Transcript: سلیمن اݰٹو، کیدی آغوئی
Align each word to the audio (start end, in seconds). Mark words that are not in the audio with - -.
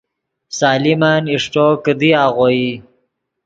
سلیمن 0.59 1.23
اݰٹو، 1.33 1.67
کیدی 1.83 2.09
آغوئی 2.23 2.65